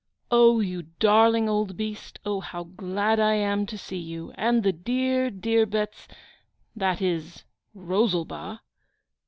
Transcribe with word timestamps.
'Oh, 0.31 0.61
you 0.61 0.87
darling 0.99 1.47
old 1.47 1.77
beast, 1.77 2.17
oh, 2.25 2.39
how 2.39 2.63
glad 2.63 3.19
I 3.19 3.35
am 3.35 3.67
to 3.67 3.77
see 3.77 3.99
you, 3.99 4.31
and 4.33 4.63
the 4.63 4.71
dear, 4.73 5.29
dear 5.29 5.67
Bets 5.67 6.07
that 6.75 7.03
is, 7.03 7.43
Rosalba. 7.75 8.61